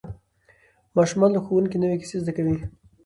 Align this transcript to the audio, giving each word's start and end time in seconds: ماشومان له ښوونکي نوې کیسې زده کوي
ماشومان 0.95 1.29
له 1.33 1.39
ښوونکي 1.45 1.77
نوې 1.83 1.97
کیسې 2.01 2.15
زده 2.21 2.31
کوي 2.37 2.55